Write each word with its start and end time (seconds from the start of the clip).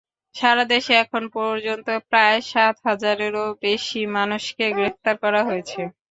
সারা 0.35 0.63
দেশে 0.71 0.93
এখন 1.03 1.23
পর্যন্ত 1.35 1.87
প্রায় 2.09 2.39
সাত 2.51 2.75
হাজারেরও 2.87 3.45
বেশি 3.63 4.01
মানুষকে 4.15 4.65
গ্রেপ্তার 4.71 5.15
করা 5.23 5.41
হয়েছে। 5.47 5.81